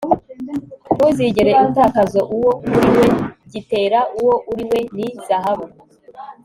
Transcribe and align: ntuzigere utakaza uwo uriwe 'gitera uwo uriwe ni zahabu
ntuzigere 0.93 1.51
utakaza 1.65 2.21
uwo 2.35 2.51
uriwe 2.71 3.01
'gitera 3.51 3.99
uwo 4.19 4.35
uriwe 4.51 4.79
ni 4.95 5.07
zahabu 5.25 5.65